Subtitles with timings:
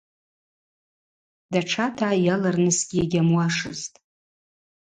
[1.51, 3.95] Датшата йалырнысгьи йгьамуашызтӏ.